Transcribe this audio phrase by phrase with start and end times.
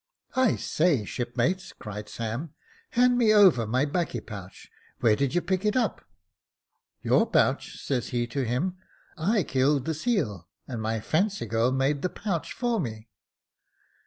[0.23, 2.55] * I say, shipmate,' cries Sam,'
[2.97, 4.67] hand me over my 'baccy pouch.
[4.99, 6.03] Where did you pick it up?""'
[7.03, 12.01] Your pouch!' says he to him;* I killed the seal, and my fancy girl made
[12.01, 13.09] the pouch for me.'